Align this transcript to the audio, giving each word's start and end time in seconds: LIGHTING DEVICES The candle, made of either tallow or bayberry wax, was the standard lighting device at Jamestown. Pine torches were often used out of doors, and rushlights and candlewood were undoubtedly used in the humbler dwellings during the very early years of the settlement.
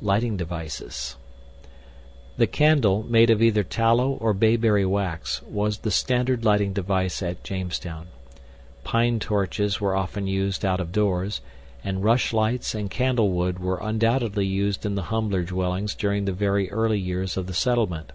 LIGHTING 0.00 0.38
DEVICES 0.38 1.16
The 2.38 2.46
candle, 2.46 3.02
made 3.02 3.28
of 3.28 3.42
either 3.42 3.62
tallow 3.62 4.12
or 4.12 4.32
bayberry 4.32 4.86
wax, 4.86 5.42
was 5.42 5.76
the 5.80 5.90
standard 5.90 6.42
lighting 6.42 6.72
device 6.72 7.22
at 7.22 7.44
Jamestown. 7.44 8.06
Pine 8.82 9.18
torches 9.18 9.82
were 9.82 9.94
often 9.94 10.26
used 10.26 10.64
out 10.64 10.80
of 10.80 10.90
doors, 10.90 11.42
and 11.84 12.02
rushlights 12.02 12.74
and 12.74 12.90
candlewood 12.90 13.58
were 13.58 13.78
undoubtedly 13.82 14.46
used 14.46 14.86
in 14.86 14.94
the 14.94 15.02
humbler 15.12 15.42
dwellings 15.42 15.94
during 15.94 16.24
the 16.24 16.32
very 16.32 16.70
early 16.70 16.98
years 16.98 17.36
of 17.36 17.46
the 17.46 17.52
settlement. 17.52 18.10